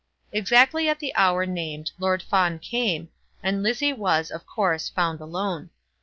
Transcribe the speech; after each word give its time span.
Exactly 0.31 0.89
at 0.89 0.97
the 0.97 1.13
hour 1.15 1.45
named 1.45 1.91
Lord 1.99 2.23
Fawn 2.23 2.57
came, 2.57 3.09
and 3.43 3.61
Lizzie 3.61 3.93
was, 3.93 4.31
of 4.31 4.47
course, 4.47 4.89
found 4.89 5.21
alone. 5.21 5.69